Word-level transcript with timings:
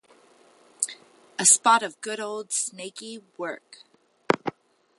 A 1.37 1.45
spot 1.45 1.83
of 1.83 1.93
the 1.93 1.97
good 2.01 2.19
old 2.19 2.51
snaky 2.51 3.21
work. 3.37 3.83